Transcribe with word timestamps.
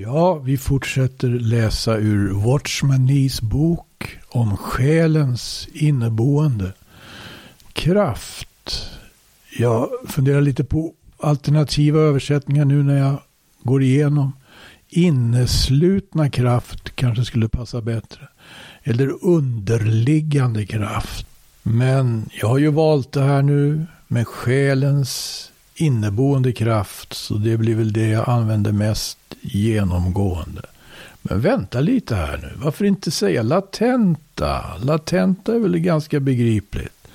Ja, 0.00 0.34
vi 0.34 0.56
fortsätter 0.56 1.28
läsa 1.28 1.96
ur 1.96 2.32
Watchman 2.32 3.06
Nees 3.06 3.40
bok 3.40 4.18
om 4.28 4.56
själens 4.56 5.68
inneboende 5.72 6.72
kraft. 7.72 8.90
Jag 9.58 9.88
funderar 10.08 10.40
lite 10.40 10.64
på 10.64 10.92
alternativa 11.18 12.00
översättningar 12.00 12.64
nu 12.64 12.82
när 12.82 12.98
jag 12.98 13.22
går 13.62 13.82
igenom. 13.82 14.32
Inneslutna 14.88 16.30
kraft 16.30 16.96
kanske 16.96 17.24
skulle 17.24 17.48
passa 17.48 17.80
bättre. 17.80 18.28
Eller 18.82 19.24
underliggande 19.24 20.66
kraft. 20.66 21.26
Men 21.62 22.30
jag 22.40 22.48
har 22.48 22.58
ju 22.58 22.70
valt 22.70 23.12
det 23.12 23.22
här 23.22 23.42
nu 23.42 23.86
med 24.08 24.26
själens 24.28 25.44
inneboende 25.80 26.52
kraft. 26.52 27.12
Så 27.12 27.34
det 27.34 27.56
blir 27.56 27.74
väl 27.74 27.92
det 27.92 28.08
jag 28.08 28.28
använder 28.28 28.72
mest 28.72 29.18
genomgående. 29.40 30.62
Men 31.22 31.40
vänta 31.40 31.80
lite 31.80 32.14
här 32.14 32.38
nu. 32.38 32.52
Varför 32.56 32.84
inte 32.84 33.10
säga 33.10 33.42
latenta? 33.42 34.64
Latenta 34.82 35.54
är 35.54 35.58
väl 35.58 35.78
ganska 35.78 36.20
begripligt. 36.20 37.08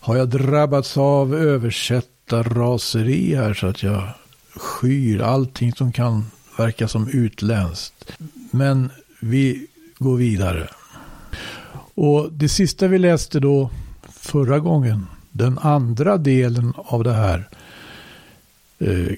Har 0.00 0.16
jag 0.16 0.28
drabbats 0.28 0.96
av 0.96 1.34
översättarraseri 1.34 3.34
här 3.34 3.54
så 3.54 3.66
att 3.66 3.82
jag 3.82 4.08
skyr 4.56 5.20
allting 5.20 5.72
som 5.72 5.92
kan 5.92 6.24
verka 6.58 6.88
som 6.88 7.08
utländskt. 7.08 8.12
Men 8.50 8.90
vi 9.20 9.66
går 9.98 10.16
vidare. 10.16 10.68
Och 11.94 12.32
det 12.32 12.48
sista 12.48 12.88
vi 12.88 12.98
läste 12.98 13.40
då 13.40 13.70
förra 14.12 14.58
gången, 14.58 15.06
den 15.34 15.58
andra 15.58 16.18
delen 16.18 16.72
av 16.76 17.04
det 17.04 17.12
här 17.12 17.48
eh, 18.78 19.12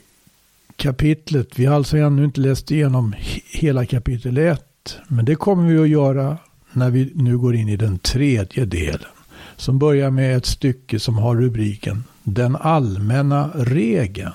kapitlet. 0.76 1.48
Vi 1.58 1.64
har 1.64 1.76
alltså 1.76 1.96
ännu 1.96 2.24
inte 2.24 2.40
läst 2.40 2.70
igenom 2.70 3.14
hela 3.52 3.86
kapitel 3.86 4.38
1. 4.38 4.98
Men 5.08 5.24
det 5.24 5.34
kommer 5.34 5.72
vi 5.72 5.78
att 5.78 5.88
göra 5.88 6.38
när 6.72 6.90
vi 6.90 7.12
nu 7.14 7.38
går 7.38 7.54
in 7.54 7.68
i 7.68 7.76
den 7.76 7.98
tredje 7.98 8.64
delen. 8.64 9.10
Som 9.56 9.78
börjar 9.78 10.10
med 10.10 10.36
ett 10.36 10.46
stycke 10.46 11.00
som 11.00 11.18
har 11.18 11.36
rubriken 11.36 12.04
Den 12.22 12.56
allmänna 12.56 13.50
regeln. 13.54 14.32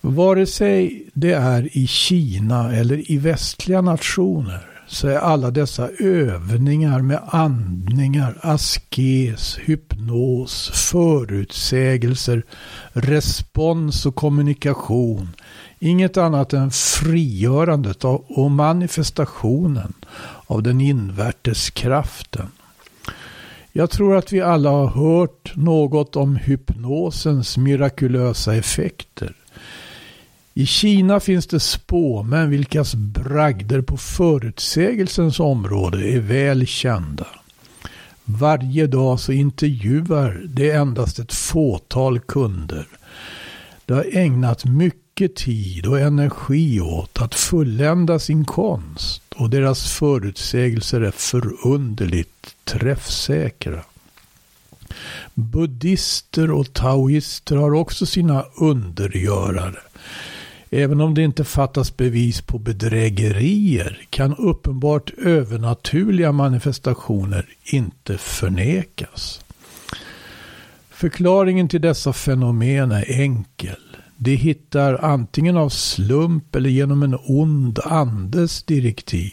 Vare 0.00 0.46
sig 0.46 1.06
det 1.14 1.32
är 1.32 1.78
i 1.78 1.86
Kina 1.86 2.72
eller 2.72 3.10
i 3.10 3.18
västliga 3.18 3.80
nationer 3.80 4.77
så 4.88 5.08
är 5.08 5.16
alla 5.16 5.50
dessa 5.50 5.88
övningar 5.98 7.00
med 7.00 7.20
andningar, 7.26 8.38
askes, 8.42 9.58
hypnos, 9.58 10.70
förutsägelser, 10.90 12.42
respons 12.92 14.06
och 14.06 14.14
kommunikation 14.14 15.28
inget 15.78 16.16
annat 16.16 16.52
än 16.52 16.70
frigörandet 16.70 18.04
och 18.04 18.50
manifestationen 18.50 19.92
av 20.46 20.62
den 20.62 20.80
invärtes 20.80 21.70
kraften. 21.70 22.48
Jag 23.72 23.90
tror 23.90 24.16
att 24.16 24.32
vi 24.32 24.40
alla 24.40 24.70
har 24.70 24.86
hört 24.86 25.52
något 25.56 26.16
om 26.16 26.36
hypnosens 26.36 27.56
mirakulösa 27.56 28.54
effekter. 28.54 29.34
I 30.58 30.66
Kina 30.66 31.20
finns 31.20 31.46
det 31.46 31.60
spåmän 31.60 32.50
vilkas 32.50 32.94
bragder 32.94 33.82
på 33.82 33.96
förutsägelsens 33.96 35.40
område 35.40 36.08
är 36.08 36.20
väl 36.20 36.66
kända. 36.66 37.26
Varje 38.24 38.86
dag 38.86 39.20
så 39.20 39.32
intervjuar 39.32 40.42
det 40.44 40.70
endast 40.70 41.18
ett 41.18 41.32
fåtal 41.32 42.20
kunder. 42.20 42.88
De 43.86 43.94
har 43.94 44.06
ägnat 44.12 44.64
mycket 44.64 45.36
tid 45.36 45.86
och 45.86 46.00
energi 46.00 46.80
åt 46.80 47.22
att 47.22 47.34
fullända 47.34 48.18
sin 48.18 48.44
konst 48.44 49.22
och 49.36 49.50
deras 49.50 49.92
förutsägelser 49.92 51.00
är 51.00 51.10
förunderligt 51.10 52.54
träffsäkra. 52.64 53.82
Buddister 55.34 56.50
och 56.50 56.72
taoister 56.72 57.56
har 57.56 57.74
också 57.74 58.06
sina 58.06 58.44
undergörare. 58.56 59.78
Även 60.70 61.00
om 61.00 61.14
det 61.14 61.22
inte 61.22 61.44
fattas 61.44 61.96
bevis 61.96 62.40
på 62.40 62.58
bedrägerier 62.58 64.06
kan 64.10 64.36
uppenbart 64.36 65.10
övernaturliga 65.18 66.32
manifestationer 66.32 67.46
inte 67.64 68.18
förnekas. 68.18 69.40
Förklaringen 70.90 71.68
till 71.68 71.80
dessa 71.80 72.12
fenomen 72.12 72.92
är 72.92 73.20
enkel. 73.20 73.76
De 74.16 74.34
hittar 74.34 75.04
antingen 75.04 75.56
av 75.56 75.68
slump 75.68 76.56
eller 76.56 76.70
genom 76.70 77.02
en 77.02 77.18
ond 77.26 77.78
andes 77.84 78.62
direktiv 78.62 79.32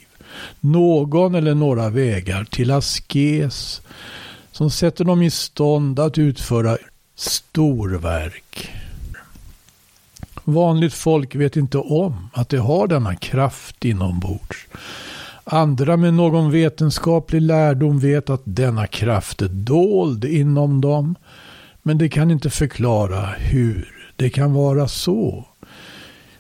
någon 0.60 1.36
eller 1.36 1.56
några 1.56 1.90
vägar 1.90 2.44
till 2.44 2.72
askes 2.72 3.82
som 4.52 4.72
sätter 4.72 5.06
dem 5.06 5.22
i 5.22 5.32
stånd 5.32 6.00
att 6.00 6.18
utföra 6.18 6.78
storverk. 7.16 8.70
Vanligt 10.48 10.94
folk 10.94 11.36
vet 11.36 11.58
inte 11.58 11.78
om 11.78 12.30
att 12.34 12.50
de 12.50 12.58
har 12.58 12.88
denna 12.88 13.16
kraft 13.16 13.86
inombords. 13.86 14.68
Andra 15.44 15.98
med 15.98 16.14
någon 16.14 16.52
vetenskaplig 16.52 17.42
lärdom 17.42 18.00
vet 18.00 18.30
att 18.30 18.42
denna 18.44 18.88
kraft 18.88 19.42
är 19.42 19.48
dold 19.48 20.26
inom 20.26 20.82
dem. 20.82 21.16
Men 21.82 21.98
det 21.98 22.10
kan 22.10 22.32
inte 22.32 22.50
förklara 22.50 23.26
hur 23.26 23.92
det 24.16 24.30
kan 24.30 24.54
vara 24.54 24.88
så. 24.88 25.46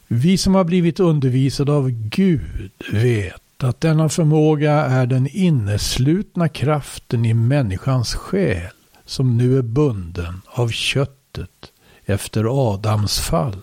Vi 0.07 0.37
som 0.37 0.55
har 0.55 0.63
blivit 0.63 0.99
undervisade 0.99 1.72
av 1.72 1.89
Gud 1.89 2.72
vet 2.91 3.63
att 3.63 3.81
denna 3.81 4.09
förmåga 4.09 4.73
är 4.73 5.05
den 5.05 5.27
inneslutna 5.27 6.49
kraften 6.49 7.25
i 7.25 7.33
människans 7.33 8.13
själ 8.16 8.72
som 9.05 9.37
nu 9.37 9.57
är 9.57 9.61
bunden 9.61 10.41
av 10.45 10.69
köttet 10.69 11.72
efter 12.05 12.73
Adams 12.73 13.19
fall. 13.19 13.61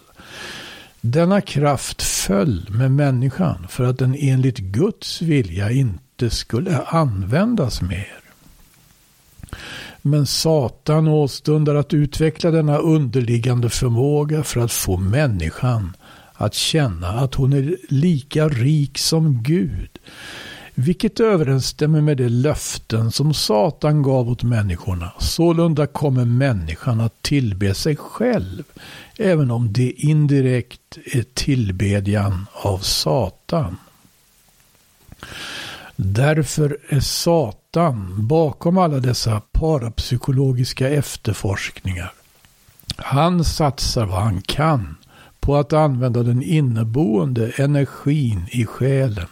Denna 1.04 1.40
kraft 1.40 2.02
föll 2.02 2.68
med 2.70 2.90
människan 2.90 3.66
för 3.68 3.84
att 3.84 3.98
den 3.98 4.16
enligt 4.18 4.58
Guds 4.58 5.22
vilja 5.22 5.70
inte 5.70 6.30
skulle 6.30 6.78
användas 6.78 7.82
mer. 7.82 8.18
Men 10.02 10.26
Satan 10.26 11.08
åstundar 11.08 11.74
att 11.74 11.94
utveckla 11.94 12.50
denna 12.50 12.78
underliggande 12.78 13.70
förmåga 13.70 14.42
för 14.42 14.60
att 14.60 14.72
få 14.72 14.96
människan 14.96 15.96
att 16.32 16.54
känna 16.54 17.08
att 17.08 17.34
hon 17.34 17.52
är 17.52 17.76
lika 17.88 18.48
rik 18.48 18.98
som 18.98 19.42
Gud. 19.42 19.98
Vilket 20.84 21.20
överensstämmer 21.20 22.00
med 22.00 22.16
de 22.16 22.28
löften 22.28 23.12
som 23.12 23.34
Satan 23.34 24.02
gav 24.02 24.30
åt 24.30 24.42
människorna. 24.42 25.12
Sålunda 25.18 25.86
kommer 25.86 26.24
människan 26.24 27.00
att 27.00 27.22
tillbe 27.22 27.74
sig 27.74 27.96
själv 27.96 28.62
även 29.18 29.50
om 29.50 29.72
det 29.72 29.90
indirekt 29.90 30.98
är 31.04 31.24
tillbedjan 31.34 32.46
av 32.52 32.78
Satan. 32.78 33.76
Därför 35.96 36.78
är 36.88 37.00
Satan 37.00 38.26
bakom 38.26 38.78
alla 38.78 38.98
dessa 38.98 39.40
parapsykologiska 39.52 40.88
efterforskningar. 40.88 42.12
Han 42.96 43.44
satsar 43.44 44.06
vad 44.06 44.22
han 44.22 44.42
kan 44.42 44.96
på 45.40 45.56
att 45.56 45.72
använda 45.72 46.22
den 46.22 46.42
inneboende 46.42 47.52
energin 47.56 48.46
i 48.50 48.66
själen 48.66 49.28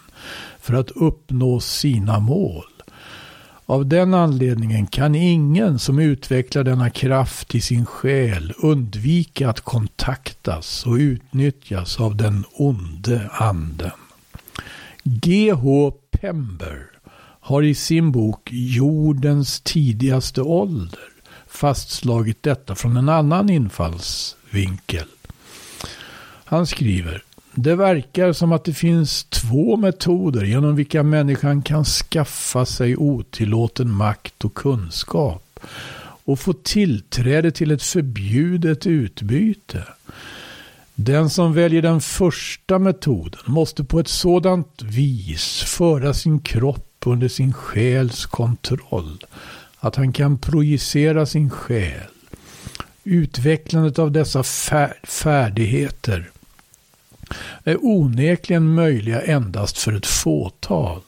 för 0.61 0.73
att 0.73 0.91
uppnå 0.91 1.59
sina 1.59 2.19
mål. 2.19 2.65
Av 3.65 3.85
den 3.85 4.13
anledningen 4.13 4.87
kan 4.87 5.15
ingen 5.15 5.79
som 5.79 5.99
utvecklar 5.99 6.63
denna 6.63 6.89
kraft 6.89 7.55
i 7.55 7.61
sin 7.61 7.85
själ 7.85 8.53
undvika 8.57 9.49
att 9.49 9.61
kontaktas 9.61 10.85
och 10.85 10.93
utnyttjas 10.93 11.99
av 11.99 12.15
den 12.15 12.43
onde 12.51 13.29
anden. 13.33 13.91
G.H. 15.03 15.91
Pember 16.11 16.85
har 17.39 17.63
i 17.63 17.75
sin 17.75 18.11
bok 18.11 18.49
Jordens 18.51 19.61
tidigaste 19.61 20.41
ålder 20.41 21.09
fastslagit 21.47 22.43
detta 22.43 22.75
från 22.75 22.97
en 22.97 23.09
annan 23.09 23.49
infallsvinkel. 23.49 25.07
Han 26.45 26.67
skriver 26.67 27.23
det 27.55 27.75
verkar 27.75 28.33
som 28.33 28.51
att 28.51 28.63
det 28.63 28.73
finns 28.73 29.23
två 29.23 29.77
metoder 29.77 30.43
genom 30.43 30.75
vilka 30.75 31.03
människan 31.03 31.61
kan 31.61 31.85
skaffa 31.85 32.65
sig 32.65 32.97
otillåten 32.97 33.91
makt 33.91 34.45
och 34.45 34.53
kunskap 34.53 35.59
och 36.25 36.39
få 36.39 36.53
tillträde 36.53 37.51
till 37.51 37.71
ett 37.71 37.83
förbjudet 37.83 38.87
utbyte. 38.87 39.83
Den 40.95 41.29
som 41.29 41.53
väljer 41.53 41.81
den 41.81 42.01
första 42.01 42.79
metoden 42.79 43.41
måste 43.45 43.83
på 43.83 43.99
ett 43.99 44.07
sådant 44.07 44.81
vis 44.81 45.63
föra 45.63 46.13
sin 46.13 46.39
kropp 46.39 46.87
under 47.05 47.27
sin 47.27 47.53
själs 47.53 48.25
kontroll 48.25 49.25
att 49.79 49.95
han 49.95 50.13
kan 50.13 50.37
projicera 50.37 51.25
sin 51.25 51.49
själ. 51.49 52.07
Utvecklandet 53.03 53.99
av 53.99 54.11
dessa 54.11 54.43
färdigheter 55.03 56.31
är 57.63 57.77
onekligen 57.85 58.73
möjliga 58.73 59.21
endast 59.21 59.77
för 59.77 59.93
ett 59.93 60.05
fåtal. 60.05 61.01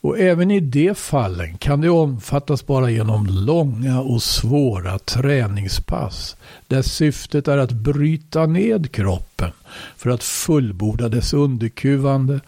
Och 0.00 0.18
även 0.18 0.50
i 0.50 0.60
de 0.60 0.94
fallen 0.94 1.58
kan 1.58 1.80
det 1.80 1.90
omfattas 1.90 2.66
bara 2.66 2.90
genom 2.90 3.26
långa 3.26 4.00
och 4.00 4.22
svåra 4.22 4.98
träningspass 4.98 6.36
där 6.66 6.82
syftet 6.82 7.48
är 7.48 7.58
att 7.58 7.72
bryta 7.72 8.46
ned 8.46 8.92
kroppen 8.92 9.50
för 9.96 10.10
att 10.10 10.22
fullborda 10.22 11.08
dess 11.08 11.32
underkuvande 11.32 12.40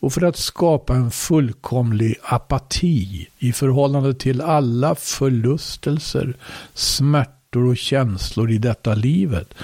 och 0.00 0.12
för 0.12 0.22
att 0.22 0.36
skapa 0.36 0.94
en 0.94 1.10
fullkomlig 1.10 2.16
apati 2.22 3.28
i 3.38 3.52
förhållande 3.52 4.14
till 4.14 4.40
alla 4.40 4.94
förlustelser, 4.94 6.36
smärtor 6.74 7.66
och 7.66 7.76
känslor 7.76 8.50
i 8.50 8.58
detta 8.58 8.94
livet 8.94 9.54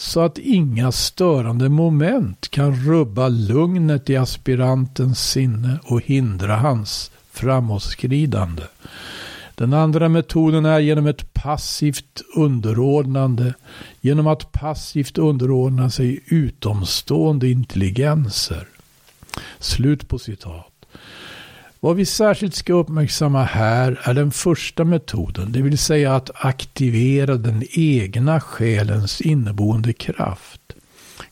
så 0.00 0.20
att 0.20 0.38
inga 0.38 0.92
störande 0.92 1.68
moment 1.68 2.48
kan 2.48 2.76
rubba 2.76 3.28
lugnet 3.28 4.10
i 4.10 4.16
aspirantens 4.16 5.30
sinne 5.30 5.78
och 5.84 6.00
hindra 6.00 6.56
hans 6.56 7.10
framåtskridande. 7.30 8.62
Den 9.54 9.72
andra 9.72 10.08
metoden 10.08 10.66
är 10.66 10.78
genom 10.78 11.06
ett 11.06 11.34
passivt 11.34 12.22
underordnande, 12.36 13.54
genom 14.00 14.26
att 14.26 14.52
passivt 14.52 15.18
underordna 15.18 15.90
sig 15.90 16.20
utomstående 16.26 17.48
intelligenser. 17.48 18.68
Slut 19.58 20.08
på 20.08 20.18
citat. 20.18 20.79
Vad 21.82 21.96
vi 21.96 22.06
särskilt 22.06 22.54
ska 22.54 22.72
uppmärksamma 22.72 23.42
här 23.44 24.00
är 24.02 24.14
den 24.14 24.30
första 24.30 24.84
metoden, 24.84 25.52
det 25.52 25.62
vill 25.62 25.78
säga 25.78 26.16
att 26.16 26.30
aktivera 26.34 27.36
den 27.36 27.64
egna 27.70 28.40
själens 28.40 29.20
inneboende 29.20 29.92
kraft. 29.92 30.60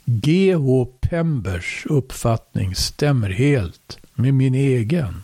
G.H. 0.04 0.88
Pembers 1.00 1.86
uppfattning 1.88 2.74
stämmer 2.74 3.30
helt 3.30 3.98
med 4.14 4.34
min 4.34 4.54
egen. 4.54 5.22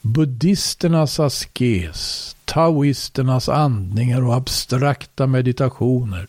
Buddhisternas 0.00 1.20
askes, 1.20 2.36
taoisternas 2.44 3.48
andningar 3.48 4.26
och 4.26 4.34
abstrakta 4.34 5.26
meditationer, 5.26 6.26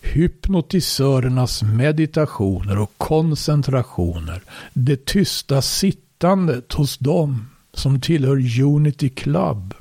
hypnotisörernas 0.00 1.62
meditationer 1.62 2.78
och 2.78 2.92
koncentrationer, 2.96 4.42
det 4.72 5.04
tysta 5.04 5.62
sitt 5.62 6.00
vettandet 6.24 6.72
hos 6.72 6.98
dem 6.98 7.50
som 7.74 8.00
tillhör 8.00 8.62
Unity 8.62 9.08
Club. 9.08 9.74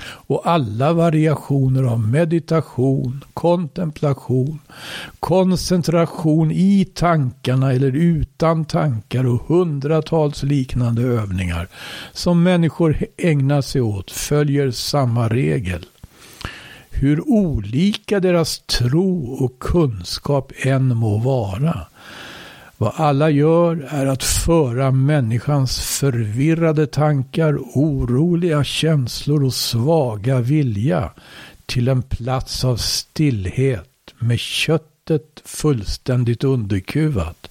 Och 0.00 0.46
alla 0.46 0.92
variationer 0.92 1.82
av 1.82 2.00
meditation, 2.00 3.24
kontemplation, 3.34 4.58
koncentration 5.20 6.50
i 6.50 6.84
tankarna 6.94 7.72
eller 7.72 7.96
utan 7.96 8.64
tankar 8.64 9.26
och 9.26 9.42
hundratals 9.48 10.42
liknande 10.42 11.02
övningar 11.02 11.68
som 12.12 12.42
människor 12.42 12.96
ägnar 13.16 13.60
sig 13.62 13.80
åt 13.80 14.10
följer 14.10 14.70
samma 14.70 15.28
regel. 15.28 15.86
Hur 16.90 17.28
olika 17.28 18.20
deras 18.20 18.58
tro 18.58 19.32
och 19.32 19.58
kunskap 19.58 20.52
än 20.64 20.96
må 20.96 21.18
vara 21.18 21.86
vad 22.78 22.92
alla 22.96 23.30
gör 23.30 23.88
är 23.90 24.06
att 24.06 24.24
föra 24.24 24.90
människans 24.90 25.80
förvirrade 25.80 26.86
tankar, 26.86 27.58
oroliga 27.74 28.64
känslor 28.64 29.44
och 29.44 29.54
svaga 29.54 30.40
vilja 30.40 31.10
till 31.66 31.88
en 31.88 32.02
plats 32.02 32.64
av 32.64 32.76
stillhet 32.76 34.14
med 34.18 34.38
köttet 34.38 35.42
fullständigt 35.44 36.44
underkuvat 36.44 37.50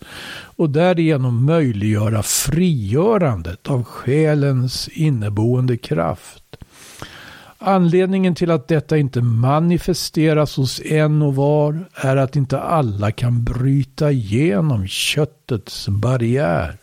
och 0.57 0.69
därigenom 0.69 1.45
möjliggöra 1.45 2.23
frigörandet 2.23 3.67
av 3.67 3.83
själens 3.83 4.87
inneboende 4.87 5.77
kraft. 5.77 6.43
Anledningen 7.59 8.35
till 8.35 8.51
att 8.51 8.67
detta 8.67 8.97
inte 8.97 9.21
manifesteras 9.21 10.57
hos 10.57 10.79
en 10.79 11.21
och 11.21 11.35
var 11.35 11.85
är 11.95 12.17
att 12.17 12.35
inte 12.35 12.59
alla 12.59 13.11
kan 13.11 13.43
bryta 13.43 14.11
igenom 14.11 14.87
köttets 14.87 15.87
barriär 15.87 16.77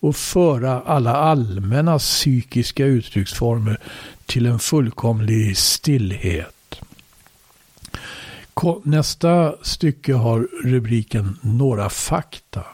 och 0.00 0.16
föra 0.16 0.80
alla 0.80 1.16
allmänna 1.16 1.98
psykiska 1.98 2.84
uttrycksformer 2.84 3.80
till 4.26 4.46
en 4.46 4.58
fullkomlig 4.58 5.56
stillhet. 5.56 6.54
Nästa 8.82 9.54
stycke 9.62 10.14
har 10.14 10.48
rubriken 10.64 11.38
Några 11.42 11.88
fakta. 11.88 12.64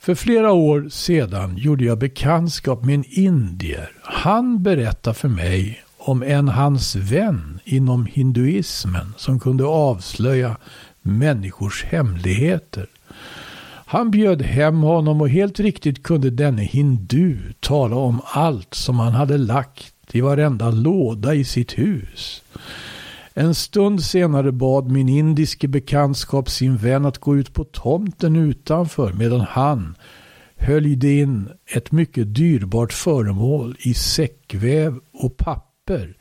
För 0.00 0.14
flera 0.14 0.52
år 0.52 0.88
sedan 0.90 1.56
gjorde 1.56 1.84
jag 1.84 1.98
bekantskap 1.98 2.84
med 2.84 2.94
en 2.94 3.04
indier. 3.06 3.92
Han 4.02 4.62
berättade 4.62 5.14
för 5.14 5.28
mig 5.28 5.84
om 5.98 6.22
en 6.22 6.48
hans 6.48 6.96
vän 6.96 7.60
inom 7.64 8.06
hinduismen 8.06 9.14
som 9.16 9.40
kunde 9.40 9.64
avslöja 9.64 10.56
människors 11.02 11.84
hemligheter. 11.84 12.86
Han 13.86 14.10
bjöd 14.10 14.42
hem 14.42 14.82
honom 14.82 15.20
och 15.20 15.28
helt 15.28 15.60
riktigt 15.60 16.02
kunde 16.02 16.30
denne 16.30 16.62
hindu 16.62 17.38
tala 17.60 17.96
om 17.96 18.20
allt 18.24 18.74
som 18.74 18.98
han 18.98 19.12
hade 19.12 19.38
lagt 19.38 19.94
i 20.12 20.20
varenda 20.20 20.70
låda 20.70 21.34
i 21.34 21.44
sitt 21.44 21.78
hus. 21.78 22.42
En 23.34 23.54
stund 23.54 24.02
senare 24.02 24.52
bad 24.52 24.90
min 24.90 25.08
indiske 25.08 25.68
bekantskap 25.68 26.50
sin 26.50 26.76
vän 26.76 27.06
att 27.06 27.18
gå 27.18 27.36
ut 27.36 27.54
på 27.54 27.64
tomten 27.64 28.36
utanför 28.36 29.12
medan 29.12 29.40
han 29.40 29.94
höljde 30.56 31.12
in 31.12 31.48
ett 31.74 31.92
mycket 31.92 32.34
dyrbart 32.34 32.92
föremål 32.92 33.76
i 33.78 33.94
säckväv 33.94 34.98
och 35.12 35.36
papper 35.36 36.16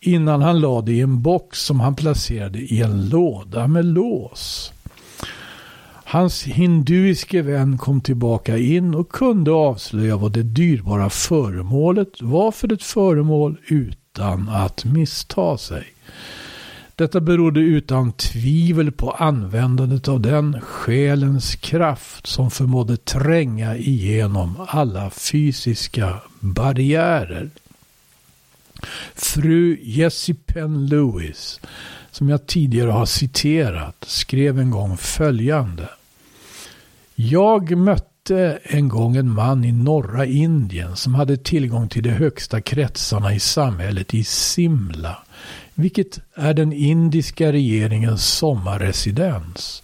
innan 0.00 0.42
han 0.42 0.60
lade 0.60 0.86
det 0.86 0.92
i 0.92 1.00
en 1.00 1.22
box 1.22 1.60
som 1.60 1.80
han 1.80 1.94
placerade 1.94 2.58
i 2.58 2.82
en 2.82 3.08
låda 3.08 3.66
med 3.66 3.84
lås. 3.84 4.72
Hans 6.04 6.44
hinduiske 6.44 7.42
vän 7.42 7.78
kom 7.78 8.00
tillbaka 8.00 8.58
in 8.58 8.94
och 8.94 9.08
kunde 9.08 9.50
avslöja 9.50 10.16
vad 10.16 10.32
det 10.32 10.42
dyrbara 10.42 11.10
föremålet 11.10 12.22
var 12.22 12.52
för 12.52 12.72
ett 12.72 12.82
föremål 12.82 13.56
utan 13.66 14.07
att 14.48 14.84
missta 14.84 15.58
sig. 15.58 15.86
Detta 16.98 17.20
berodde 17.20 17.60
utan 17.60 18.12
tvivel 18.12 18.92
på 18.92 19.10
användandet 19.10 20.08
av 20.08 20.20
den 20.20 20.60
själens 20.60 21.54
kraft 21.56 22.26
som 22.26 22.50
förmådde 22.50 22.96
tränga 22.96 23.76
igenom 23.76 24.66
alla 24.68 25.10
fysiska 25.10 26.20
barriärer. 26.40 27.50
Fru 29.14 29.78
Jessie 29.82 30.36
Penn 30.46 30.86
Lewis, 30.86 31.60
som 32.10 32.28
jag 32.28 32.46
tidigare 32.46 32.90
har 32.90 33.06
citerat, 33.06 34.04
skrev 34.06 34.58
en 34.58 34.70
gång 34.70 34.96
följande. 34.96 35.88
Jag 37.14 37.76
mötte 37.76 38.17
en 38.62 38.88
gång 38.88 39.16
en 39.16 39.30
man 39.30 39.64
i 39.64 39.72
norra 39.72 40.26
Indien 40.26 40.96
som 40.96 41.14
hade 41.14 41.36
tillgång 41.36 41.88
till 41.88 42.02
de 42.02 42.10
högsta 42.10 42.60
kretsarna 42.60 43.34
i 43.34 43.40
samhället 43.40 44.14
i 44.14 44.24
Simla 44.24 45.16
vilket 45.80 46.18
är 46.34 46.54
den 46.54 46.72
indiska 46.72 47.52
regeringens 47.52 48.24
sommarresidens. 48.26 49.82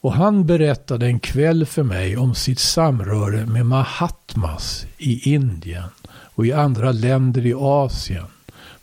Och 0.00 0.12
han 0.12 0.46
berättade 0.46 1.06
en 1.06 1.20
kväll 1.20 1.66
för 1.66 1.82
mig 1.82 2.16
om 2.16 2.34
sitt 2.34 2.58
samröre 2.58 3.46
med 3.46 3.66
Mahatmas 3.66 4.86
i 4.98 5.34
Indien 5.34 5.88
och 6.08 6.46
i 6.46 6.52
andra 6.52 6.92
länder 6.92 7.46
i 7.46 7.54
Asien. 7.56 8.26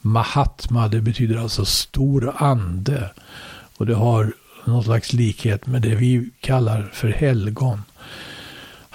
Mahatma, 0.02 0.88
det 0.88 1.02
betyder 1.02 1.38
alltså 1.38 1.66
stor 1.66 2.34
ande. 2.38 3.12
Och 3.78 3.86
det 3.86 3.96
har 3.96 4.34
någon 4.66 4.84
slags 4.84 5.14
likhet 5.14 5.68
med 5.68 5.82
det 5.82 5.96
vi 5.96 6.30
kallar 6.40 6.90
för 6.94 7.08
helgon. 7.08 7.82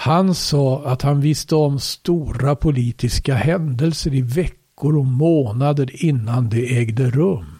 Han 0.04 0.34
sa 0.34 0.82
att 0.84 1.02
han 1.02 1.20
visste 1.20 1.54
om 1.54 1.80
stora 1.80 2.56
politiska 2.56 3.34
händelser 3.34 4.14
i 4.14 4.20
veckor 4.20 4.96
och 4.96 5.06
månader 5.06 6.04
innan 6.04 6.48
det 6.48 6.78
ägde 6.78 7.10
rum. 7.10 7.58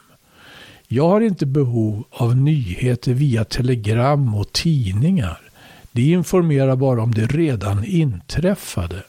Jag 0.89 1.09
har 1.09 1.21
inte 1.21 1.47
behov 1.47 2.05
av 2.11 2.37
nyheter 2.37 3.15
via 3.15 3.45
telegram 3.45 4.35
och 4.35 4.53
tidningar. 4.53 5.41
De 5.93 6.03
informerar 6.03 6.77
bara 6.77 7.03
om 7.03 7.15
det 7.15 7.27
redan 7.27 7.85
inträffade. 7.85 9.03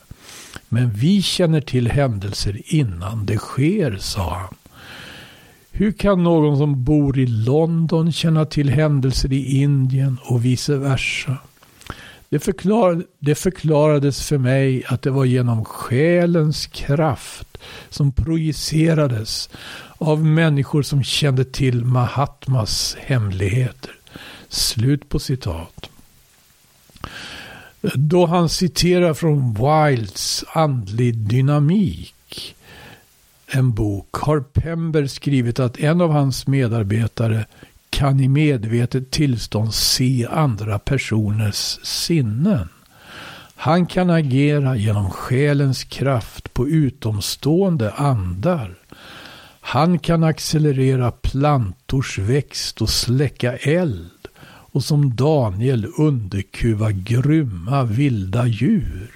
Men 0.70 0.92
vi 0.92 1.22
känner 1.22 1.62
till 1.62 1.88
händelser 1.88 2.62
innan 2.65 3.25
det 3.25 3.38
sker, 3.38 3.98
sa 3.98 4.36
han. 4.36 4.56
Hur 5.72 5.92
kan 5.92 6.24
någon 6.24 6.58
som 6.58 6.84
bor 6.84 7.20
i 7.20 7.27
London 7.27 8.12
känna 8.12 8.46
till 8.46 8.70
händelser 8.70 9.34
i 9.34 9.62
Indien 9.62 10.18
och 10.24 10.46
vice 10.46 10.77
versa? 10.77 11.38
Det, 12.29 12.39
förklar, 12.39 13.03
det 13.20 13.36
förklarades 13.36 14.27
för 14.27 14.38
mig 14.38 14.84
att 14.88 15.01
det 15.01 15.12
var 15.12 15.25
genom 15.25 15.65
själens 15.65 16.67
kraft 16.67 17.58
som 17.89 18.12
projicerades 18.12 19.50
av 19.98 20.25
människor 20.25 20.82
som 20.82 21.03
kände 21.03 21.46
till 21.46 21.86
Mahatmas 21.86 22.98
hemligheter. 23.00 23.91
Slut 24.50 25.10
på 25.10 25.20
citat. 25.20 25.89
Då 27.96 28.25
han 28.25 28.50
citerar 28.50 29.13
från 29.13 29.53
Wilds 29.53 30.44
andlig 30.53 31.17
dynamik, 31.17 32.55
en 33.48 33.74
bok, 33.74 34.15
har 34.15 34.39
Pember 34.39 35.08
skrivit 35.08 35.60
att 35.60 35.79
en 35.79 36.01
av 36.01 36.12
hans 36.12 36.48
medarbetare 36.48 37.46
kan 37.96 38.20
i 38.20 38.28
medvetet 38.28 39.12
tillstånd 39.12 39.74
se 39.74 40.28
andra 40.32 40.80
personers 40.80 41.80
sinnen. 41.84 42.70
Han 43.56 43.86
kan 43.86 44.10
agera 44.10 44.75
genom 44.75 45.10
själens 45.10 45.84
kraft 45.84 46.54
på 46.54 46.68
utomstående 46.68 47.92
andar. 47.92 48.75
Han 49.60 50.00
kan 50.00 50.24
accelerera 50.24 51.12
plantors 51.12 52.20
växt 52.20 52.82
och 52.82 52.90
släcka 52.90 53.58
eld 53.58 54.28
och 54.48 54.84
som 54.84 55.16
Daniel 55.16 55.88
underkuva 55.98 56.92
grymma 56.92 57.84
vilda 57.84 58.48
djur. 58.48 59.12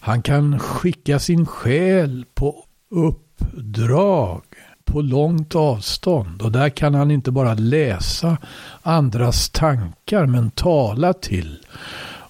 Han 0.00 0.22
kan 0.22 0.58
skicka 0.58 1.18
sin 1.18 1.46
själ 1.46 2.24
på 2.34 2.64
uppdrag 2.90 4.42
på 4.84 5.02
långt 5.02 5.54
avstånd 5.54 6.42
och 6.42 6.52
där 6.52 6.68
kan 6.68 6.94
han 6.94 7.10
inte 7.10 7.30
bara 7.30 7.54
läsa 7.54 8.36
andras 8.82 9.50
tankar 9.50 10.26
men 10.26 10.50
tala 10.50 11.12
till 11.12 11.58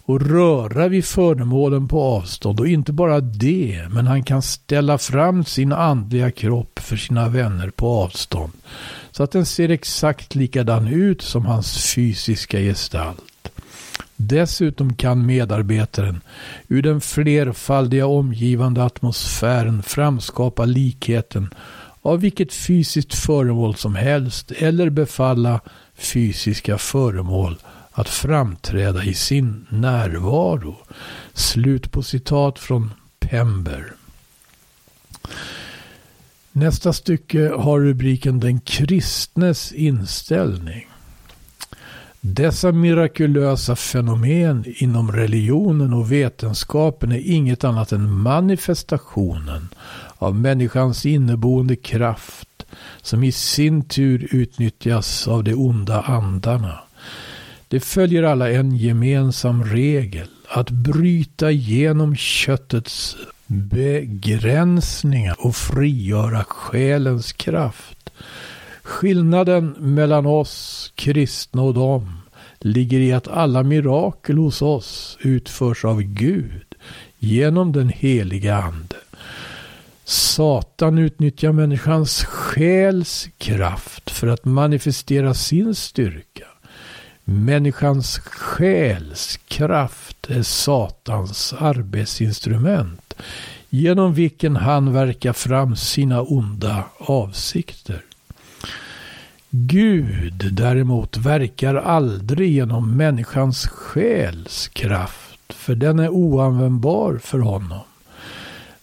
och 0.07 0.21
röra 0.21 0.89
vid 0.89 1.05
föremålen 1.05 1.89
på 1.89 2.03
avstånd. 2.03 2.61
Och 2.61 2.69
inte 2.69 2.93
bara 2.93 3.21
det, 3.21 3.87
men 3.91 4.07
han 4.07 4.23
kan 4.23 4.43
ställa 4.43 4.99
fram 4.99 5.45
sin 5.45 5.73
andliga 5.73 6.31
kropp 6.31 6.79
för 6.79 6.97
sina 6.97 7.29
vänner 7.29 7.71
på 7.71 7.89
avstånd. 7.89 8.53
Så 9.11 9.23
att 9.23 9.33
den 9.33 9.47
ser 9.47 9.69
exakt 9.69 10.35
likadan 10.35 10.87
ut 10.87 11.23
som 11.23 11.47
hans 11.47 11.95
fysiska 11.95 12.59
gestalt. 12.59 13.21
Dessutom 14.17 14.95
kan 14.95 15.27
medarbetaren 15.27 16.21
ur 16.69 16.83
den 16.83 17.01
flerfaldiga 17.01 18.07
omgivande 18.07 18.85
atmosfären 18.85 19.83
framskapa 19.83 20.65
likheten 20.65 21.49
av 22.05 22.21
vilket 22.21 22.53
fysiskt 22.53 23.15
föremål 23.15 23.75
som 23.75 23.95
helst 23.95 24.51
eller 24.51 24.91
befalla 24.91 25.61
fysiska 25.95 26.79
föremål 26.79 27.59
att 27.93 28.09
framträda 28.09 29.05
i 29.05 29.15
sin 29.15 29.67
närvaro. 29.69 30.77
Slut 31.33 31.93
på 31.93 32.03
citat 32.03 32.59
från 32.59 32.93
Pember. 33.19 33.93
Nästa 36.53 36.93
stycke 36.93 37.49
har 37.49 37.81
rubriken 37.81 38.41
Den 38.41 38.61
kristnes 38.61 39.73
inställning. 39.73 40.89
Dessa 42.27 42.73
mirakulösa 42.73 43.77
fenomen 43.77 44.65
inom 44.67 45.13
religionen 45.13 45.93
och 45.93 46.13
vetenskapen 46.13 47.13
är 47.13 47.31
inget 47.31 47.65
annat 47.65 47.93
än 47.93 48.13
manifestationen 48.13 49.69
av 50.17 50.35
människans 50.35 51.07
inneboende 51.07 51.77
kraft 51.77 52.67
som 53.03 53.25
i 53.25 53.33
sin 53.33 53.85
tur 53.85 54.29
utnyttjas 54.31 55.29
av 55.29 55.45
de 55.45 55.55
onda 55.55 56.01
andarna. 56.01 56.79
Det 57.69 57.81
följer 57.81 58.23
alla 58.23 58.51
en 58.51 58.77
gemensam 58.77 59.65
regel. 59.65 60.29
Att 60.49 60.71
bryta 60.71 61.51
igenom 61.51 62.17
köttets 62.17 63.17
begränsningar 63.47 65.37
och 65.39 65.57
frigöra 65.57 66.45
själens 66.45 67.33
kraft. 67.33 68.11
Skillnaden 68.85 69.75
mellan 69.79 70.27
oss 70.27 70.93
kristna 70.95 71.63
och 71.63 71.75
dem 71.75 72.21
ligger 72.59 73.01
i 73.01 73.13
att 73.13 73.29
alla 73.29 73.63
mirakel 73.63 74.39
hos 74.39 74.63
oss 74.63 75.19
utförs 75.21 75.85
av 75.85 76.03
Gud 76.03 76.75
genom 77.19 77.73
den 77.73 77.89
heliga 77.89 78.57
Ande. 78.57 78.97
Satan 80.05 80.99
utnyttjar 80.99 81.53
människans 81.53 82.25
själs 82.25 83.29
kraft 83.39 84.11
för 84.11 84.27
att 84.27 84.45
manifestera 84.45 85.35
sin 85.35 85.75
styrka. 85.75 86.47
Människans 87.25 88.19
själs 88.19 89.41
kraft 89.49 90.31
är 90.31 90.43
Satans 90.43 91.55
arbetsinstrument 91.59 93.15
genom 93.71 94.15
vilken 94.15 94.57
han 94.57 94.93
verkar 94.93 95.33
fram 95.33 95.77
sina 95.77 96.23
onda 96.23 96.85
avsikter. 96.99 98.03
Gud 99.57 100.49
däremot 100.53 101.17
verkar 101.17 101.75
aldrig 101.75 102.53
genom 102.53 102.97
människans 102.97 103.67
själs 103.67 104.69
kraft, 104.69 105.53
för 105.53 105.75
den 105.75 105.99
är 105.99 106.09
oanvändbar 106.09 107.19
för 107.23 107.39
honom. 107.39 107.81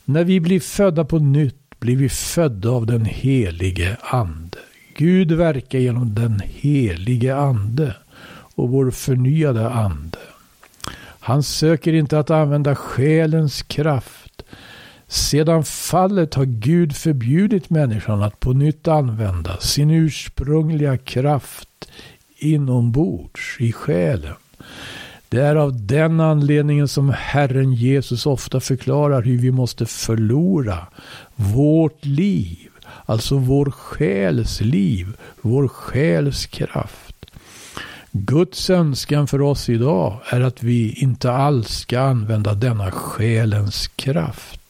När 0.06 0.24
vi 0.24 0.40
blir 0.40 0.60
födda 0.60 1.06
på 1.06 1.20
nytt 1.20 1.80
blir 1.80 1.96
vi 1.96 2.10
födda 2.10 2.70
av 2.70 2.86
den 2.86 3.06
helige 3.06 3.98
Ande. 4.02 4.58
Gud 4.98 5.32
verkar 5.32 5.80
genom 5.80 6.16
den 6.16 6.42
helige 6.46 7.36
Ande 7.36 7.96
och 8.56 8.70
vår 8.70 8.92
förnyade 8.92 9.70
ande. 9.70 10.20
Han 11.20 11.44
söker 11.44 11.94
inte 11.94 12.20
att 12.20 12.30
använda 12.30 12.76
själens 12.76 13.62
kraft. 13.62 14.21
Sedan 15.12 15.64
fallet 15.64 16.34
har 16.34 16.46
Gud 16.46 16.96
förbjudit 16.96 17.70
människan 17.70 18.24
att 18.24 18.40
på 18.40 18.54
nytt 18.54 18.88
använda 18.88 19.58
sin 19.58 19.92
ursprungliga 19.92 20.98
kraft 20.98 21.92
inombords 22.38 23.58
i 23.60 23.72
själen. 23.72 24.34
Det 25.30 25.42
är 25.42 25.56
av 25.56 25.86
den 25.86 26.20
anledningen 26.20 26.88
som 26.88 27.10
Herren 27.10 27.74
Jesus 27.74 28.26
ofta 28.26 28.60
förklarar 28.60 29.22
hur 29.22 29.38
vi 29.38 29.52
måste 29.52 29.86
förlora 29.86 30.88
vårt 31.36 32.06
liv, 32.06 32.70
alltså 33.06 33.38
vår 33.38 33.72
själs 33.72 34.62
liv, 34.62 35.08
vår 35.42 35.68
själs 35.68 36.46
kraft. 36.46 37.26
Guds 38.12 38.70
önskan 38.70 39.28
för 39.28 39.42
oss 39.42 39.70
idag 39.70 40.20
är 40.30 40.42
att 40.42 40.64
vi 40.64 40.94
inte 40.94 41.32
alls 41.32 41.70
ska 41.70 42.00
använda 42.00 42.54
denna 42.54 42.92
själens 42.92 43.88
kraft. 43.88 44.61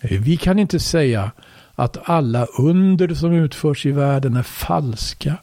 Vi 0.00 0.36
kan 0.36 0.58
inte 0.58 0.80
säga 0.80 1.30
att 1.74 2.08
alla 2.08 2.46
under 2.58 3.14
som 3.14 3.32
utförs 3.32 3.86
i 3.86 3.90
världen 3.90 4.36
är 4.36 4.42
falska. 4.42 5.36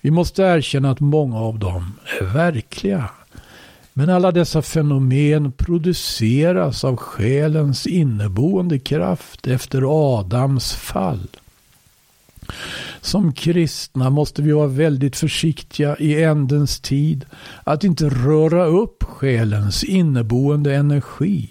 Vi 0.00 0.10
måste 0.10 0.42
erkänna 0.42 0.90
att 0.90 1.00
många 1.00 1.38
av 1.38 1.58
dem 1.58 1.92
är 2.20 2.24
verkliga. 2.24 3.10
Men 3.92 4.10
alla 4.10 4.32
dessa 4.32 4.62
fenomen 4.62 5.52
produceras 5.52 6.84
av 6.84 6.96
själens 6.96 7.86
inneboende 7.86 8.78
kraft 8.78 9.46
efter 9.46 9.82
Adams 10.18 10.72
fall. 10.72 11.28
Som 13.00 13.32
kristna 13.32 14.10
måste 14.10 14.42
vi 14.42 14.52
vara 14.52 14.66
väldigt 14.66 15.16
försiktiga 15.16 15.96
i 15.96 16.22
ändens 16.22 16.80
tid 16.80 17.24
att 17.64 17.84
inte 17.84 18.08
röra 18.08 18.64
upp 18.64 19.02
själens 19.02 19.84
inneboende 19.84 20.74
energi, 20.74 21.50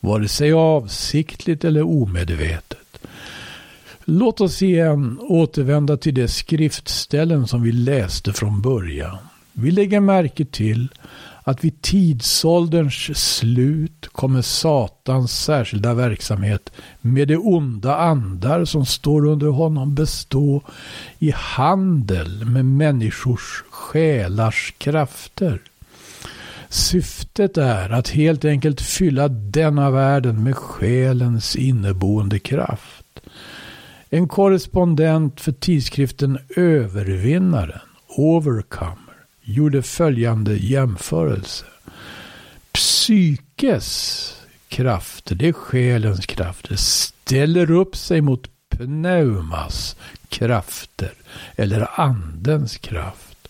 vare 0.00 0.28
sig 0.28 0.52
avsiktligt 0.52 1.64
eller 1.64 1.82
omedvetet. 1.82 3.06
Låt 4.04 4.40
oss 4.40 4.62
igen 4.62 5.18
återvända 5.20 5.96
till 5.96 6.14
de 6.14 6.28
skriftställen 6.28 7.46
som 7.46 7.62
vi 7.62 7.72
läste 7.72 8.32
från 8.32 8.62
början. 8.62 9.16
Vi 9.52 9.70
lägger 9.70 10.00
märke 10.00 10.44
till 10.44 10.88
att 11.42 11.64
vid 11.64 11.82
tidsålderns 11.82 13.18
slut 13.38 14.08
kommer 14.12 14.42
Satans 14.42 15.44
särskilda 15.44 15.94
verksamhet 15.94 16.72
med 17.00 17.28
de 17.28 17.36
onda 17.36 17.96
andar 17.96 18.64
som 18.64 18.86
står 18.86 19.26
under 19.26 19.46
honom 19.46 19.94
bestå 19.94 20.62
i 21.18 21.32
handel 21.36 22.44
med 22.44 22.64
människors 22.64 23.64
själars 23.70 24.74
krafter. 24.78 25.60
Syftet 26.72 27.58
är 27.58 27.90
att 27.90 28.08
helt 28.08 28.44
enkelt 28.44 28.80
fylla 28.80 29.28
denna 29.28 29.90
världen 29.90 30.44
med 30.44 30.56
själens 30.56 31.56
inneboende 31.56 32.38
kraft. 32.38 33.20
En 34.10 34.28
korrespondent 34.28 35.40
för 35.40 35.52
tidskriften 35.52 36.38
Övervinnaren, 36.56 37.80
Overcomer, 38.08 39.14
gjorde 39.42 39.82
följande 39.82 40.56
jämförelse. 40.56 41.64
Psykes 42.72 44.36
krafter, 44.68 45.34
det 45.34 45.48
är 45.48 45.52
själens 45.52 46.26
krafter, 46.26 46.76
ställer 46.76 47.70
upp 47.70 47.96
sig 47.96 48.20
mot 48.20 48.50
pneumas 48.68 49.96
krafter 50.28 51.12
eller 51.56 52.00
andens 52.00 52.78
kraft. 52.78 53.48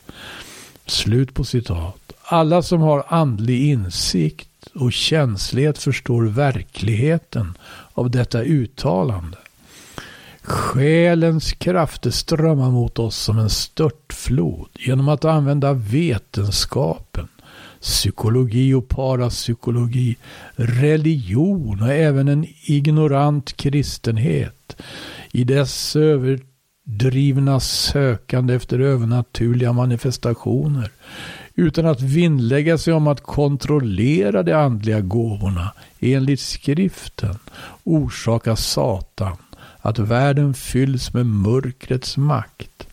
Slut 0.87 1.35
på 1.35 1.45
citat. 1.45 2.13
Alla 2.33 2.63
som 2.63 2.81
har 2.81 3.05
andlig 3.09 3.69
insikt 3.69 4.67
och 4.75 4.93
känslighet 4.93 5.79
förstår 5.79 6.23
verkligheten 6.23 7.55
av 7.93 8.11
detta 8.11 8.43
uttalande. 8.43 9.39
Själens 10.43 11.53
krafter 11.53 12.11
strömmar 12.11 12.71
mot 12.71 12.99
oss 12.99 13.17
som 13.17 13.39
en 13.39 13.51
störtflod 13.51 14.69
genom 14.75 15.09
att 15.09 15.25
använda 15.25 15.73
vetenskapen 15.73 17.29
psykologi 17.81 18.75
och 18.75 18.89
parapsykologi, 18.89 20.17
religion 20.57 21.83
och 21.83 21.93
även 21.93 22.29
en 22.29 22.47
ignorant 22.65 23.57
kristenhet 23.57 24.77
i 25.33 25.45
dess 25.45 25.97
överdrivna 25.97 27.61
sökande 27.61 28.55
efter 28.55 28.79
övernaturliga 28.79 29.73
manifestationer 29.73 30.91
utan 31.61 31.87
att 31.87 32.01
vinnlägga 32.01 32.79
sig 32.79 32.95
om 32.95 33.07
att 33.07 33.21
kontrollera 33.21 34.43
de 34.43 34.53
andliga 34.53 35.01
gåvorna 35.01 35.73
enligt 36.01 36.41
skriften 36.41 37.39
orsakar 37.85 38.55
Satan 38.55 39.37
att 39.79 39.99
världen 39.99 40.55
fylls 40.55 41.15
med 41.15 41.27
mörkrets 41.27 42.17
makt. 42.17 42.87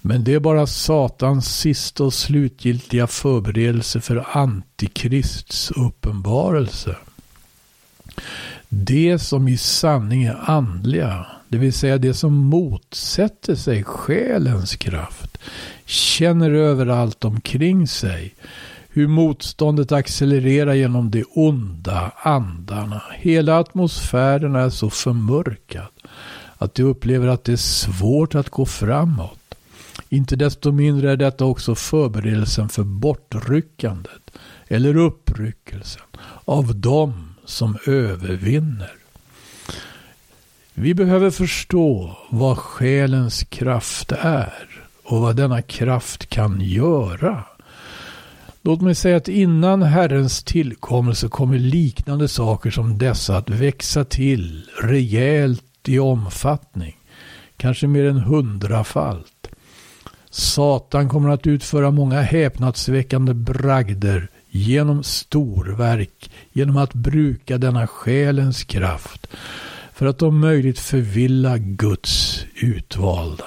Men 0.00 0.24
det 0.24 0.34
är 0.34 0.40
bara 0.40 0.66
Satans 0.66 1.58
sista 1.58 2.04
och 2.04 2.14
slutgiltiga 2.14 3.06
förberedelse 3.06 4.00
för 4.00 4.26
Antikrists 4.32 5.70
uppenbarelse. 5.70 6.96
Det 8.68 9.18
som 9.18 9.48
i 9.48 9.56
sanning 9.56 10.24
är 10.24 10.50
andliga, 10.50 11.26
det 11.54 11.60
vill 11.60 11.72
säga 11.72 11.98
det 11.98 12.14
som 12.14 12.34
motsätter 12.34 13.54
sig 13.54 13.84
själens 13.84 14.76
kraft, 14.76 15.38
känner 15.84 16.50
överallt 16.50 17.24
omkring 17.24 17.86
sig 17.86 18.34
hur 18.88 19.08
motståndet 19.08 19.92
accelererar 19.92 20.74
genom 20.74 21.10
de 21.10 21.24
onda 21.34 22.12
andarna. 22.16 23.02
Hela 23.14 23.58
atmosfären 23.58 24.56
är 24.56 24.70
så 24.70 24.90
förmörkad 24.90 25.86
att 26.56 26.74
de 26.74 26.82
upplever 26.82 27.28
att 27.28 27.44
det 27.44 27.52
är 27.52 27.56
svårt 27.56 28.34
att 28.34 28.50
gå 28.50 28.66
framåt. 28.66 29.54
Inte 30.08 30.36
desto 30.36 30.72
mindre 30.72 31.12
är 31.12 31.16
detta 31.16 31.44
också 31.44 31.74
förberedelsen 31.74 32.68
för 32.68 32.82
bortryckandet 32.82 34.30
eller 34.68 34.96
uppryckelsen 34.96 36.02
av 36.44 36.76
dem 36.76 37.34
som 37.44 37.78
övervinner. 37.86 39.03
Vi 40.76 40.94
behöver 40.94 41.30
förstå 41.30 42.16
vad 42.30 42.58
själens 42.58 43.44
kraft 43.44 44.12
är 44.12 44.66
och 45.04 45.20
vad 45.20 45.36
denna 45.36 45.62
kraft 45.62 46.26
kan 46.26 46.60
göra. 46.60 47.44
Låt 48.62 48.80
mig 48.80 48.94
säga 48.94 49.16
att 49.16 49.28
innan 49.28 49.82
Herrens 49.82 50.42
tillkommelse 50.42 51.28
kommer 51.28 51.58
liknande 51.58 52.28
saker 52.28 52.70
som 52.70 52.98
dessa 52.98 53.36
att 53.36 53.50
växa 53.50 54.04
till 54.04 54.70
rejält 54.82 55.88
i 55.88 55.98
omfattning, 55.98 56.96
kanske 57.56 57.86
mer 57.86 58.04
än 58.04 58.18
hundrafalt. 58.18 59.48
Satan 60.30 61.08
kommer 61.08 61.30
att 61.30 61.46
utföra 61.46 61.90
många 61.90 62.20
häpnadsväckande 62.20 63.34
bragder 63.34 64.28
genom 64.50 65.02
storverk, 65.02 66.30
genom 66.52 66.76
att 66.76 66.94
bruka 66.94 67.58
denna 67.58 67.86
själens 67.86 68.64
kraft 68.64 69.26
för 69.94 70.06
att 70.06 70.22
om 70.22 70.40
möjligt 70.40 70.78
förvilla 70.78 71.58
Guds 71.58 72.44
utvalda. 72.54 73.44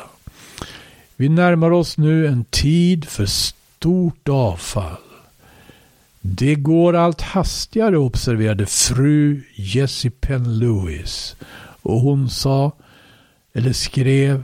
Vi 1.16 1.30
närmar 1.30 1.72
oss 1.72 1.98
nu 1.98 2.28
en 2.28 2.44
tid 2.44 3.06
för 3.06 3.26
stort 3.26 4.30
avfall. 4.30 4.98
Det 6.22 6.56
går 6.56 6.96
allt 6.96 7.22
hastigare 7.22 7.98
observerade 7.98 8.66
fru 8.66 9.44
Jessie 9.56 10.12
Penn 10.12 10.60
Lewis. 10.60 11.36
Och 11.82 12.00
hon 12.00 12.30
sa, 12.30 12.72
eller 13.54 13.74
skrev, 13.74 14.44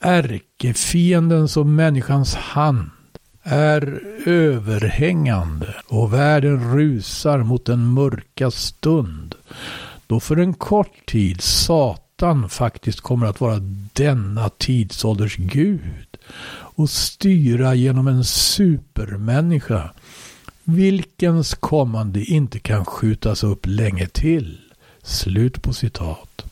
ärkefiendens 0.00 1.56
och 1.56 1.66
människans 1.66 2.34
hand 2.34 2.90
är 3.42 4.02
överhängande 4.26 5.74
och 5.86 6.12
världen 6.12 6.74
rusar 6.74 7.38
mot 7.38 7.68
en 7.68 7.86
mörka 7.86 8.50
stund. 8.50 9.34
Då 10.06 10.20
för 10.20 10.36
en 10.36 10.54
kort 10.54 11.06
tid 11.06 11.40
Satan 11.40 12.48
faktiskt 12.48 13.00
kommer 13.00 13.26
att 13.26 13.40
vara 13.40 13.58
denna 13.92 14.48
tidsålders 14.48 15.36
Gud 15.36 16.16
och 16.52 16.90
styra 16.90 17.74
genom 17.74 18.08
en 18.08 18.24
supermänniska 18.24 19.90
vilkens 20.64 21.54
kommande 21.54 22.24
inte 22.24 22.58
kan 22.58 22.84
skjutas 22.84 23.44
upp 23.44 23.66
länge 23.66 24.06
till. 24.06 24.58
Slut 25.02 25.62
på 25.62 25.72
citat. 25.72 26.44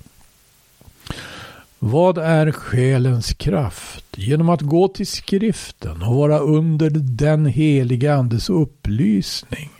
Vad 1.78 2.18
är 2.18 2.52
själens 2.52 3.32
kraft? 3.32 4.04
Genom 4.16 4.48
att 4.48 4.60
gå 4.60 4.88
till 4.88 5.06
skriften 5.06 6.02
och 6.02 6.14
vara 6.14 6.38
under 6.38 6.90
den 6.94 7.46
heliga 7.46 8.14
andes 8.14 8.50
upplysning 8.50 9.70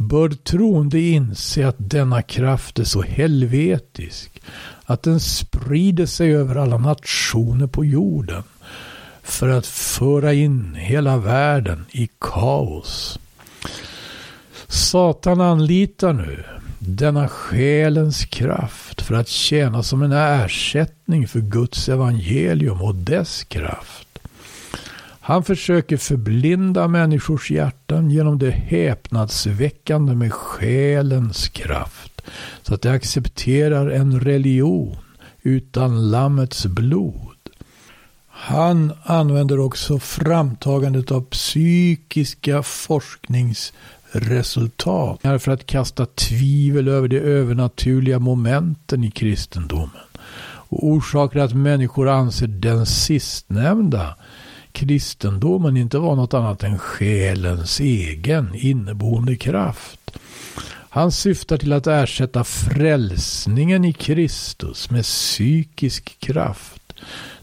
bör 0.00 0.28
troende 0.28 1.00
inse 1.00 1.68
att 1.68 1.76
denna 1.78 2.22
kraft 2.22 2.78
är 2.78 2.84
så 2.84 3.02
helvetisk 3.02 4.42
att 4.84 5.02
den 5.02 5.20
sprider 5.20 6.06
sig 6.06 6.34
över 6.34 6.56
alla 6.56 6.78
nationer 6.78 7.66
på 7.66 7.84
jorden 7.84 8.42
för 9.22 9.48
att 9.48 9.66
föra 9.66 10.32
in 10.32 10.74
hela 10.74 11.16
världen 11.16 11.86
i 11.90 12.08
kaos. 12.20 13.18
Satan 14.68 15.40
anlitar 15.40 16.12
nu 16.12 16.44
denna 16.78 17.28
själens 17.28 18.24
kraft 18.24 19.02
för 19.02 19.14
att 19.14 19.28
tjäna 19.28 19.82
som 19.82 20.02
en 20.02 20.12
ersättning 20.12 21.28
för 21.28 21.40
Guds 21.40 21.88
evangelium 21.88 22.82
och 22.82 22.94
dess 22.94 23.44
kraft. 23.44 24.09
Han 25.20 25.44
försöker 25.44 25.96
förblinda 25.96 26.88
människors 26.88 27.50
hjärtan 27.50 28.10
genom 28.10 28.38
det 28.38 28.50
häpnadsväckande 28.50 30.14
med 30.14 30.32
själens 30.32 31.48
kraft. 31.48 32.22
Så 32.62 32.74
att 32.74 32.82
de 32.82 32.88
accepterar 32.88 33.90
en 33.90 34.20
religion 34.20 34.96
utan 35.42 36.10
Lammets 36.10 36.66
blod. 36.66 37.36
Han 38.28 38.92
använder 39.02 39.60
också 39.60 39.98
framtagandet 39.98 41.10
av 41.10 41.20
psykiska 41.20 42.62
forsknings 42.62 43.72
resultat 44.12 45.20
för 45.22 45.50
att 45.50 45.66
kasta 45.66 46.06
tvivel 46.06 46.88
över 46.88 47.08
de 47.08 47.18
övernaturliga 47.18 48.18
momenten 48.18 49.04
i 49.04 49.10
kristendomen 49.10 49.90
och 50.70 50.86
orsaker 50.86 51.40
att 51.40 51.54
människor 51.54 52.08
anser 52.08 52.46
den 52.46 52.86
sistnämnda 52.86 54.16
kristendomen 54.72 55.76
inte 55.76 55.98
var 55.98 56.16
något 56.16 56.34
annat 56.34 56.62
än 56.62 56.78
själens 56.78 57.80
egen 57.80 58.54
inneboende 58.54 59.36
kraft. 59.36 60.18
Han 60.92 61.12
syftar 61.12 61.56
till 61.56 61.72
att 61.72 61.86
ersätta 61.86 62.44
frälsningen 62.44 63.84
i 63.84 63.92
Kristus 63.92 64.90
med 64.90 65.02
psykisk 65.02 66.20
kraft. 66.20 66.94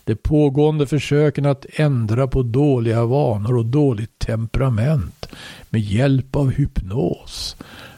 De 0.04 0.16
pågående 0.16 0.88
försöken 0.88 1.46
att 1.46 1.66
ändra 1.74 2.28
på 2.28 2.44
dåliga 2.44 3.06
vanor 3.06 3.58
och 3.58 3.66
dåligt 3.66 4.20
temperament 4.20 5.30
med 5.70 5.82
hjälp 5.82 6.36
av 6.36 6.52
hypnos 6.52 7.56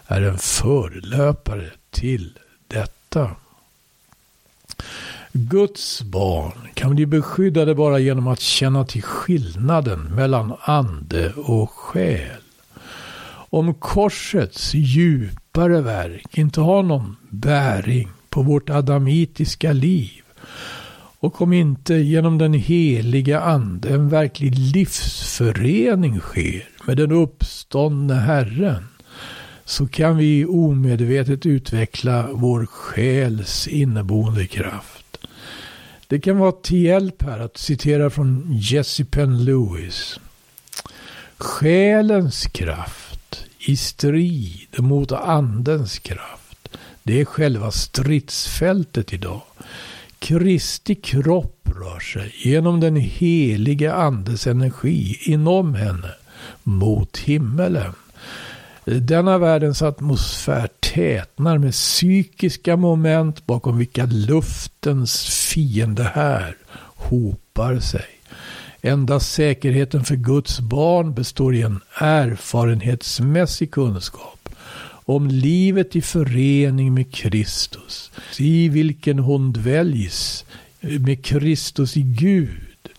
är 0.08 0.22
en 0.22 0.38
förlöpare 0.38 1.70
till 1.89 2.38
detta. 2.68 3.30
Guds 5.47 6.02
barn 6.02 6.67
kan 6.73 6.95
bli 6.95 7.06
beskyddade 7.06 7.75
bara 7.75 7.99
genom 7.99 8.28
att 8.28 8.39
känna 8.39 8.86
till 8.86 9.04
skillnaden 9.04 9.99
mellan 9.99 10.54
ande 10.62 11.34
och 11.34 11.69
själ. 11.69 12.41
Om 13.49 13.73
korsets 13.73 14.73
djupare 14.73 15.82
verk 15.82 16.38
inte 16.38 16.62
har 16.62 16.84
någon 16.84 17.15
bäring 17.30 18.08
på 18.30 18.41
vårt 18.41 18.69
adamitiska 18.69 19.73
liv 19.73 20.21
och 21.19 21.41
om 21.41 21.54
inte 21.54 21.93
genom 21.93 22.38
den 22.38 22.54
heliga 22.54 23.41
ande 23.41 23.89
en 23.89 24.10
verklig 24.10 24.58
livsförening 24.58 26.19
sker 26.19 26.69
med 26.88 26.97
den 26.97 27.12
uppståndne 27.12 28.13
Herren 28.13 28.88
så 29.65 29.88
kan 29.88 30.17
vi 30.17 30.45
omedvetet 30.45 31.45
utveckla 31.45 32.28
vår 32.32 32.65
själs 32.65 33.67
inneboende 33.67 34.47
kraft. 34.47 34.99
Det 36.10 36.19
kan 36.19 36.38
vara 36.38 36.52
till 36.52 36.84
hjälp 36.84 37.22
här 37.22 37.39
att 37.39 37.58
citera 37.58 38.10
från 38.10 38.45
Jesse 38.50 39.06
Penn 39.06 39.45
Lewis. 39.45 40.19
Själens 41.38 42.45
kraft 42.45 43.45
i 43.60 43.78
strid 43.78 44.80
mot 44.80 45.12
andens 45.12 46.00
kraft. 46.00 46.67
Det 47.04 47.22
är 47.22 47.26
själva 47.26 47.72
stridsfältet 47.72 49.13
idag. 49.13 49.41
Kristi 50.19 50.95
kropp 50.95 51.69
rör 51.76 52.00
sig 52.00 52.34
genom 52.38 52.80
den 52.80 52.95
heliga 52.95 53.93
andes 53.93 54.48
energi 54.48 55.19
inom 55.22 55.76
henne 55.76 56.12
mot 56.63 57.17
himmelen. 57.17 57.93
Denna 58.86 59.38
världens 59.38 59.82
atmosfär 59.82 60.67
tätnar 60.93 61.58
med 61.58 61.71
psykiska 61.71 62.78
moment 62.78 63.45
bakom 63.45 63.78
vilka 63.78 64.06
luftens 64.06 65.25
fiende 65.25 66.04
här 66.04 66.56
hopar 66.95 67.80
sig. 67.80 68.06
Enda 68.82 69.19
säkerheten 69.19 70.04
för 70.04 70.15
Guds 70.15 70.60
barn 70.60 71.13
består 71.13 71.56
i 71.56 71.62
en 71.62 71.80
erfarenhetsmässig 71.93 73.71
kunskap 73.71 74.49
om 75.06 75.28
livet 75.28 75.95
i 75.95 76.02
förening 76.02 76.93
med 76.93 77.13
Kristus, 77.13 78.12
i 78.38 78.69
vilken 78.69 79.19
hon 79.19 79.54
dväljs 79.54 80.45
med 80.80 81.25
Kristus 81.25 81.97
i 81.97 82.02
Gud. 82.02 82.89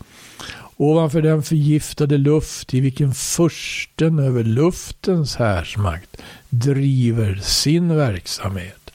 Ovanför 0.76 1.22
den 1.22 1.42
förgiftade 1.42 2.18
luft 2.18 2.74
i 2.74 2.80
vilken 2.80 3.14
försten 3.14 4.18
över 4.18 4.44
luftens 4.44 5.36
härsmakt 5.36 6.16
driver 6.50 7.34
sin 7.42 7.96
verksamhet. 7.96 8.90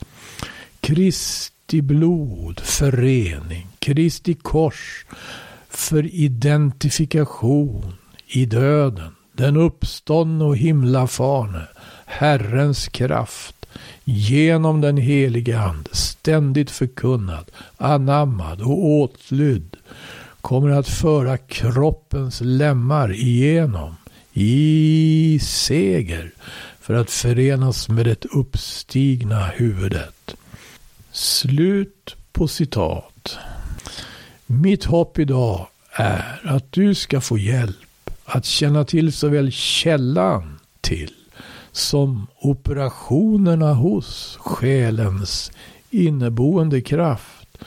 Kristi 0.80 1.82
blod, 1.82 2.60
förening, 2.60 3.68
Kristi 3.80 4.34
kors, 4.34 5.06
för 5.70 6.16
identifikation 6.16 7.94
i 8.28 8.46
döden, 8.46 9.16
den 9.34 9.58
uppståndne 9.58 10.46
och 10.46 10.58
himlafarne, 10.58 11.68
Herrens 12.06 12.88
kraft, 12.88 13.66
genom 14.04 14.82
den 14.82 14.98
helige 14.98 15.60
Ande, 15.60 15.90
ständigt 15.92 16.72
förkunnad, 16.72 17.52
anammad 17.78 18.62
och 18.62 18.86
åtlydd, 18.86 19.76
kommer 20.42 20.70
att 20.70 20.88
föra 20.88 21.38
kroppens 21.38 22.42
lemmar 22.42 23.14
igenom 23.14 23.96
i 24.34 25.40
seger 25.42 26.32
för 26.86 26.94
att 26.94 27.12
förenas 27.12 27.90
med 27.90 28.06
det 28.06 28.26
uppstigna 28.26 29.46
huvudet. 29.46 30.36
Slut 31.12 32.16
på 32.32 32.48
citat. 32.48 33.38
Mitt 34.46 34.86
hopp 34.86 35.20
idag 35.20 35.68
är 35.92 36.42
att 36.44 36.72
du 36.72 36.96
ska 36.96 37.22
få 37.22 37.38
hjälp 37.38 38.10
att 38.26 38.46
känna 38.46 38.84
till 38.86 39.14
såväl 39.14 39.52
källan 39.52 40.60
till 40.82 41.14
som 41.72 42.28
operationerna 42.40 43.74
hos 43.74 44.38
själens 44.42 45.52
inneboende 45.90 46.82
kraft. 46.82 47.58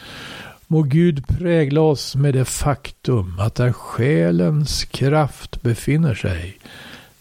Må 0.67 0.83
Gud 0.83 1.27
prägla 1.27 1.81
oss 1.81 2.17
med 2.17 2.35
det 2.35 2.45
faktum 2.45 3.39
att 3.39 3.55
där 3.55 3.73
själens 3.73 4.85
kraft 4.85 5.63
befinner 5.63 6.15
sig, 6.15 6.59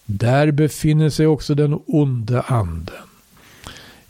där 0.07 0.51
befinner 0.51 1.09
sig 1.09 1.27
också 1.27 1.55
den 1.55 1.79
onde 1.87 2.41
anden. 2.41 3.07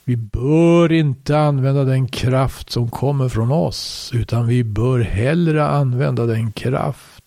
Vi 0.04 0.16
bör 0.16 0.92
inte 0.92 1.40
använda 1.40 1.84
den 1.84 2.08
kraft 2.08 2.70
som 2.70 2.90
kommer 2.90 3.30
från 3.30 3.52
oss, 3.52 4.12
utan 4.14 4.48
vi 4.48 4.64
bör 4.64 5.00
hellre 5.00 5.68
använda 5.68 6.26
den 6.26 6.52
kraft 6.52 7.24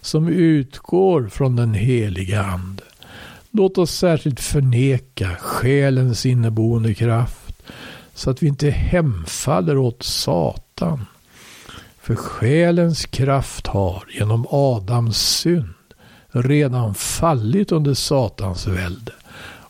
som 0.00 0.28
utgår 0.28 1.28
från 1.28 1.56
den 1.56 1.74
heliga 1.74 2.42
Ande. 2.42 2.82
Låt 3.50 3.78
oss 3.78 3.94
särskilt 3.94 4.40
förneka 4.40 5.36
själens 5.40 6.26
inneboende 6.26 6.94
kraft, 6.94 7.62
så 8.14 8.30
att 8.30 8.42
vi 8.42 8.46
inte 8.46 8.70
hemfaller 8.70 9.78
åt 9.78 10.02
Satan. 10.02 11.06
För 12.00 12.14
själens 12.14 13.06
kraft 13.06 13.66
har 13.66 14.04
genom 14.08 14.46
Adams 14.50 15.18
synd 15.18 15.77
redan 16.42 16.94
fallit 16.94 17.72
under 17.72 17.94
Satans 17.94 18.66
välde 18.66 19.12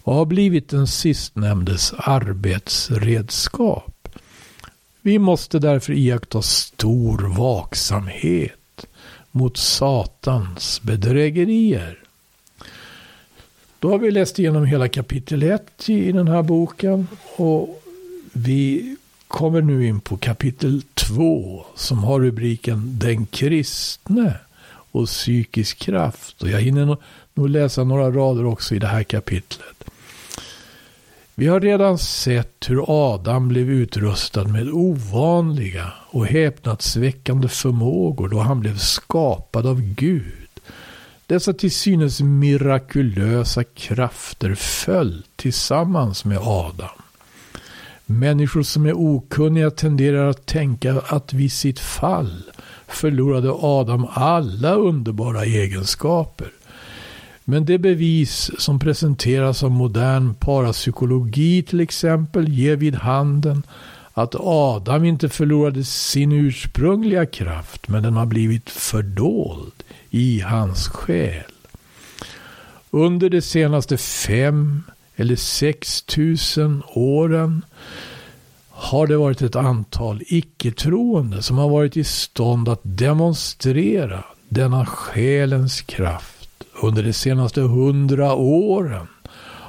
och 0.08 0.14
har 0.14 0.24
blivit 0.24 0.68
den 0.68 0.86
sistnämndes 0.86 1.94
arbetsredskap. 1.98 4.08
Vi 5.02 5.18
måste 5.18 5.58
därför 5.58 5.92
iaktta 5.92 6.42
stor 6.42 7.36
vaksamhet 7.36 8.86
mot 9.30 9.56
Satans 9.56 10.82
bedrägerier. 10.82 11.98
Då 13.78 13.90
har 13.90 13.98
vi 13.98 14.10
läst 14.10 14.38
igenom 14.38 14.64
hela 14.64 14.88
kapitel 14.88 15.42
1 15.42 15.88
i 15.88 16.12
den 16.12 16.28
här 16.28 16.42
boken 16.42 17.06
och 17.36 17.82
vi 18.32 18.96
kommer 19.28 19.62
nu 19.62 19.86
in 19.86 20.00
på 20.00 20.16
kapitel 20.16 20.82
2 20.94 21.64
som 21.74 21.98
har 21.98 22.20
rubriken 22.20 22.98
Den 22.98 23.26
kristne 23.26 24.34
och 24.92 25.06
psykisk 25.06 25.78
kraft. 25.78 26.42
Och 26.42 26.48
jag 26.48 26.60
hinner 26.60 26.96
nog 27.34 27.48
läsa 27.48 27.84
några 27.84 28.10
rader 28.10 28.44
också 28.44 28.74
i 28.74 28.78
det 28.78 28.86
här 28.86 29.02
kapitlet. 29.02 29.84
Vi 31.34 31.46
har 31.46 31.60
redan 31.60 31.98
sett 31.98 32.70
hur 32.70 32.84
Adam 32.88 33.48
blev 33.48 33.70
utrustad 33.70 34.44
med 34.44 34.68
ovanliga 34.68 35.92
och 36.10 36.26
häpnadsväckande 36.26 37.48
förmågor 37.48 38.28
då 38.28 38.38
han 38.38 38.60
blev 38.60 38.76
skapad 38.76 39.66
av 39.66 39.80
Gud. 39.80 40.48
Dessa 41.26 41.52
till 41.52 41.70
synes 41.70 42.20
mirakulösa 42.20 43.64
krafter 43.64 44.54
föll 44.54 45.24
tillsammans 45.36 46.24
med 46.24 46.38
Adam. 46.38 47.02
Människor 48.06 48.62
som 48.62 48.86
är 48.86 48.92
okunniga 48.92 49.70
tenderar 49.70 50.30
att 50.30 50.46
tänka 50.46 51.02
att 51.06 51.32
vid 51.32 51.52
sitt 51.52 51.78
fall 51.78 52.42
förlorade 52.88 53.52
Adam 53.52 54.06
alla 54.10 54.74
underbara 54.74 55.44
egenskaper. 55.44 56.52
Men 57.44 57.64
det 57.64 57.78
bevis 57.78 58.50
som 58.58 58.78
presenteras 58.78 59.62
av 59.62 59.70
modern 59.70 60.34
parapsykologi 60.34 61.62
till 61.62 61.80
exempel 61.80 62.48
ger 62.48 62.76
vid 62.76 62.94
handen 62.94 63.62
att 64.12 64.34
Adam 64.38 65.04
inte 65.04 65.28
förlorade 65.28 65.84
sin 65.84 66.32
ursprungliga 66.32 67.26
kraft 67.26 67.88
men 67.88 68.02
den 68.02 68.16
har 68.16 68.26
blivit 68.26 68.70
fördold 68.70 69.72
i 70.10 70.40
hans 70.40 70.88
själ. 70.88 71.52
Under 72.90 73.30
de 73.30 73.42
senaste 73.42 73.96
fem 73.96 74.82
eller 75.16 75.36
sex 75.36 76.02
tusen 76.02 76.82
åren 76.88 77.64
har 78.80 79.06
det 79.06 79.16
varit 79.16 79.42
ett 79.42 79.56
antal 79.56 80.22
icke-troende 80.26 81.42
som 81.42 81.58
har 81.58 81.68
varit 81.68 81.96
i 81.96 82.04
stånd 82.04 82.68
att 82.68 82.80
demonstrera 82.82 84.24
denna 84.48 84.86
själens 84.86 85.80
kraft. 85.80 86.48
Under 86.82 87.02
de 87.02 87.12
senaste 87.12 87.60
hundra 87.60 88.34
åren 88.34 89.06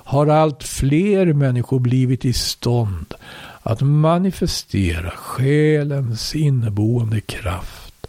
har 0.04 0.28
allt 0.28 0.64
fler 0.64 1.34
människor 1.34 1.80
blivit 1.80 2.26
i 2.26 2.34
stånd 2.34 3.14
att 3.62 3.82
manifestera 3.82 5.12
själens 5.12 6.36
inneboende 6.36 7.22
kraft. 7.22 8.08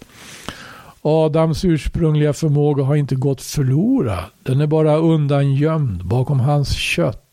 Adams 1.02 1.64
ursprungliga 1.64 2.32
förmåga 2.32 2.84
har 2.84 2.96
inte 2.96 3.14
gått 3.14 3.42
förlorad. 3.42 4.24
Den 4.42 4.60
är 4.60 4.66
bara 4.66 4.96
undangömd 4.96 6.04
bakom 6.04 6.40
hans 6.40 6.74
kött. 6.76 7.29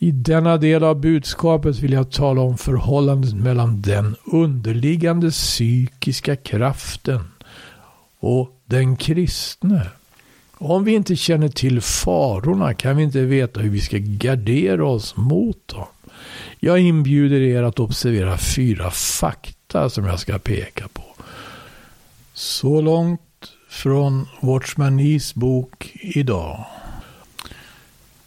I 0.00 0.10
denna 0.10 0.56
del 0.56 0.84
av 0.84 1.00
budskapet 1.00 1.78
vill 1.78 1.92
jag 1.92 2.10
tala 2.10 2.40
om 2.40 2.58
förhållandet 2.58 3.34
mellan 3.34 3.82
den 3.82 4.16
underliggande 4.24 5.30
psykiska 5.30 6.36
kraften 6.36 7.20
och 8.20 8.60
den 8.66 8.96
kristne. 8.96 9.86
Om 10.58 10.84
vi 10.84 10.94
inte 10.94 11.16
känner 11.16 11.48
till 11.48 11.80
farorna 11.80 12.74
kan 12.74 12.96
vi 12.96 13.02
inte 13.02 13.20
veta 13.20 13.60
hur 13.60 13.70
vi 13.70 13.80
ska 13.80 13.96
gardera 14.00 14.86
oss 14.86 15.16
mot 15.16 15.68
dem. 15.68 15.86
Jag 16.60 16.78
inbjuder 16.80 17.40
er 17.40 17.62
att 17.62 17.80
observera 17.80 18.38
fyra 18.38 18.90
fakta 18.90 19.90
som 19.90 20.04
jag 20.04 20.20
ska 20.20 20.38
peka 20.38 20.88
på. 20.88 21.02
Så 22.32 22.80
långt 22.80 23.20
från 23.68 24.26
Watchman 24.40 24.96
Nees 24.96 25.34
bok 25.34 25.92
idag. 25.94 26.64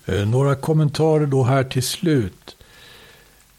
Eh, 0.06 0.26
några 0.26 0.56
kommentarer 0.56 1.26
då 1.26 1.44
här 1.44 1.64
till 1.64 1.84
slut. 1.84 2.56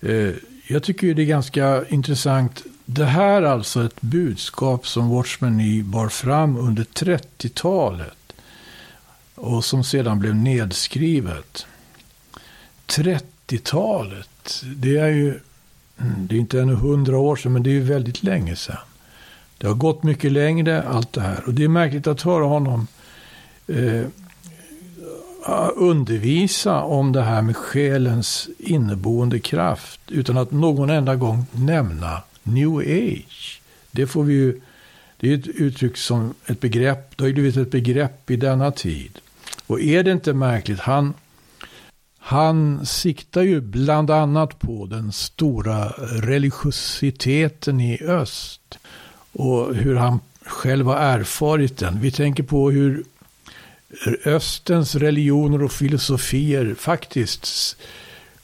Eh, 0.01 0.31
jag 0.67 0.83
tycker 0.83 1.15
det 1.15 1.23
är 1.23 1.27
ganska 1.27 1.85
intressant. 1.89 2.63
Det 2.85 3.05
här 3.05 3.43
är 3.43 3.47
alltså 3.47 3.85
ett 3.85 4.01
budskap 4.01 4.87
som 4.87 5.11
Watchman 5.11 5.57
Nee 5.57 5.83
bar 5.83 6.09
fram 6.09 6.57
under 6.57 6.85
30-talet. 6.85 8.17
Och 9.35 9.65
som 9.65 9.85
sedan 9.85 10.19
blev 10.19 10.35
nedskrivet. 10.35 11.67
30-talet, 12.87 14.63
det 14.77 14.97
är 14.97 15.09
ju 15.09 15.41
mm, 16.01 16.27
det 16.27 16.35
är 16.35 16.39
inte 16.39 16.61
ännu 16.61 16.75
hundra 16.75 17.19
år 17.19 17.37
sedan, 17.37 17.53
men 17.53 17.63
det 17.63 17.71
är 17.71 17.75
ju 17.75 17.81
väldigt 17.81 18.23
länge 18.23 18.57
sedan. 18.57 18.77
Det 19.59 19.67
har 19.67 19.75
gått 19.75 20.03
mycket 20.03 20.33
längre, 20.33 20.83
allt 20.83 21.13
det 21.13 21.21
här. 21.21 21.43
Och 21.47 21.55
det 21.55 21.65
är 21.65 21.69
märkligt 21.69 22.07
att 22.07 22.23
höra 22.23 22.45
honom 22.45 22.87
eh, 23.67 24.07
Eh, 25.49 25.71
undervisa 25.77 26.83
om 26.83 27.13
det 27.13 27.23
här 27.23 27.43
med 27.43 27.57
själens 27.57 28.49
inneboende 28.59 29.39
kraft 29.41 30.01
utan 30.09 30.37
att 30.37 30.51
någon 30.51 30.91
enda 30.91 31.17
gång 31.17 31.47
nämna 31.53 32.23
new 32.43 32.77
age. 32.77 33.61
Det 33.91 34.07
får 34.07 34.25
vi 34.25 34.35
ju, 34.35 34.61
det 35.21 35.33
är 35.33 35.39
ett 35.39 35.47
uttryck 35.47 35.97
som 35.97 36.35
ett 36.47 36.61
begrepp, 36.61 37.17
det 37.17 37.23
har 37.25 37.29
ju 37.29 37.35
blivit 37.35 37.57
ett 37.57 37.71
begrepp 37.71 38.31
i 38.31 38.37
denna 38.37 38.71
tid. 38.71 39.19
Och 39.67 39.81
är 39.81 40.03
det 40.03 40.13
inte 40.13 40.33
märkligt, 40.33 40.81
han, 40.81 41.15
han 42.19 42.87
siktar 42.87 43.43
ju 43.43 43.61
bland 43.61 44.11
annat 44.11 44.59
på 44.59 44.87
den 44.87 45.13
stora 45.13 45.89
religiositeten 45.99 47.81
i 47.81 48.03
öst. 48.03 48.79
Och 49.33 49.75
hur 49.75 49.95
han 49.95 50.21
själv 50.47 50.87
har 50.87 50.97
erfarit 50.97 51.79
den. 51.79 52.01
Vi 52.01 52.11
tänker 52.11 52.43
på 52.43 52.71
hur 52.71 53.05
östens 54.25 54.95
religioner 54.95 55.63
och 55.63 55.73
filosofier 55.73 56.75
faktiskt 56.79 57.77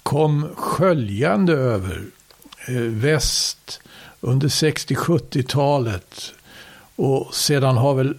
kom 0.03 0.49
sköljande 0.57 1.53
över 1.53 2.05
eh, 2.69 2.75
väst 2.75 3.81
under 4.21 4.49
60-70-talet. 4.49 6.33
Och 6.97 7.35
sedan 7.35 7.77
har 7.77 7.95
väl 7.95 8.15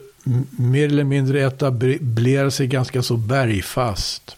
mer 0.50 0.86
eller 0.86 1.04
mindre 1.04 1.42
etablerat 1.48 2.54
sig 2.54 2.68
ganska 2.68 3.04
så 3.04 3.18
bergfast. 3.18 4.36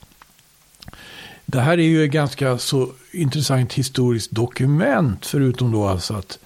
Det 1.45 1.60
här 1.60 1.77
är 1.77 1.84
ju 1.84 2.06
ett 2.06 2.12
ganska 2.12 2.58
så 2.58 2.91
intressant 3.12 3.73
historiskt 3.73 4.32
dokument, 4.32 5.25
förutom 5.25 5.71
då 5.71 5.88
alltså 5.88 6.13
att, 6.13 6.39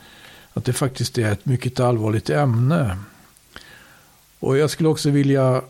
att 0.53 0.65
det 0.65 0.73
faktiskt 0.73 1.17
är 1.17 1.31
ett 1.31 1.45
mycket 1.45 1.79
allvarligt 1.79 2.29
ämne. 2.29 2.97
Och 4.39 4.57
jag 4.57 4.69
skulle 4.69 4.89
också 4.89 5.09
vilja 5.09 5.61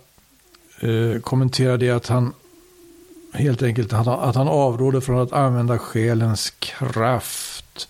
eh, 0.80 1.22
kommentera 1.22 1.78
det 1.78 1.90
att 1.90 2.08
han 2.08 2.34
helt 3.34 3.64
enkelt 3.64 3.94
att 3.94 4.06
han, 4.06 4.20
att 4.20 4.36
han 4.36 4.48
avråder 4.48 5.00
från 5.00 5.20
att 5.20 5.34
använda 5.34 5.78
själens 5.78 6.54
kraft. 6.60 7.88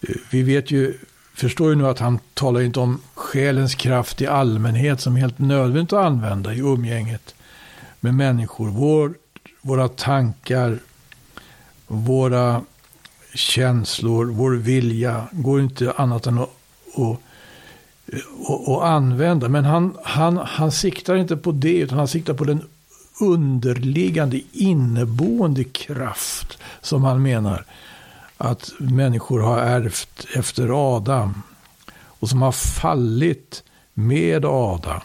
Eh, 0.00 0.14
vi 0.30 0.42
vet 0.42 0.70
ju, 0.70 0.98
förstår 1.34 1.70
ju 1.70 1.74
nu 1.74 1.86
att 1.86 1.98
han 1.98 2.18
talar 2.34 2.60
inte 2.60 2.80
om 2.80 3.00
själens 3.14 3.74
kraft 3.74 4.20
i 4.20 4.26
allmänhet 4.26 5.00
som 5.00 5.16
helt 5.16 5.38
nödvändigt 5.38 5.92
att 5.92 6.06
använda 6.06 6.54
i 6.54 6.58
umgänget 6.58 7.34
med 8.00 8.14
människor. 8.14 8.68
Vår, 8.68 9.14
våra 9.60 9.88
tankar, 9.88 10.78
våra 11.86 12.62
känslor, 13.34 14.24
vår 14.24 14.50
vilja 14.52 15.28
går 15.32 15.60
inte 15.60 15.92
annat 15.96 16.26
än 16.26 16.38
att, 16.38 16.50
att 16.94 17.20
och, 18.38 18.68
och, 18.68 18.88
använda. 18.88 19.48
Men 19.48 19.64
han, 19.64 19.96
han, 20.02 20.36
han 20.36 20.72
siktar 20.72 21.16
inte 21.16 21.36
på 21.36 21.52
det, 21.52 21.78
utan 21.78 21.98
han 21.98 22.08
siktar 22.08 22.34
på 22.34 22.44
den 22.44 22.62
underliggande, 23.20 24.40
inneboende 24.52 25.64
kraft 25.64 26.58
som 26.80 27.04
han 27.04 27.22
menar 27.22 27.64
att 28.36 28.72
människor 28.78 29.40
har 29.40 29.58
ärvt 29.58 30.26
efter 30.36 30.96
Adam. 30.96 31.42
Och 32.18 32.28
som 32.28 32.42
har 32.42 32.52
fallit 32.52 33.62
med 33.94 34.44
Adam. 34.44 35.00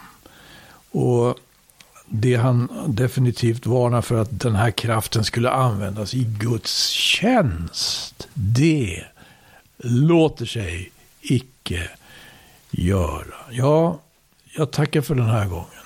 Och 0.90 1.34
det 2.06 2.34
han 2.34 2.68
definitivt 2.86 3.66
varnar 3.66 4.02
för 4.02 4.22
att 4.22 4.40
den 4.40 4.54
här 4.54 4.70
kraften 4.70 5.24
skulle 5.24 5.50
användas 5.50 6.14
i 6.14 6.24
Guds 6.24 6.88
tjänst. 6.88 8.28
Det 8.34 9.04
låter 9.78 10.46
sig 10.46 10.92
icke 11.20 11.90
göra. 12.72 13.34
Ja, 13.50 14.00
jag 14.56 14.72
tackar 14.72 15.00
för 15.00 15.14
den 15.14 15.26
här 15.26 15.48
gången. 15.48 15.81